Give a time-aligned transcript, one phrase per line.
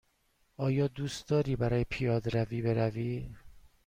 [0.57, 3.29] آیا دوست داری برای پیاده روی بروی؟